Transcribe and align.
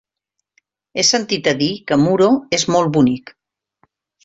He 0.97 1.05
sentit 1.09 1.51
a 1.51 1.53
dir 1.61 1.69
que 1.91 1.99
Muro 2.05 2.31
és 2.61 2.67
molt 2.77 2.93
bonic. 2.99 3.37